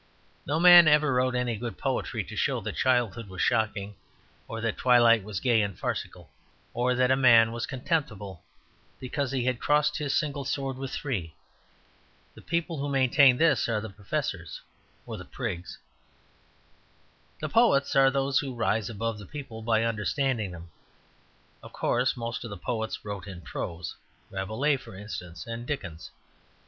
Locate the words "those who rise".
18.09-18.89